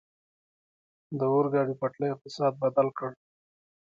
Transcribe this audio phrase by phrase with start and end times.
[1.19, 3.11] د اورګاډي پټلۍ اقتصاد بدل کړ.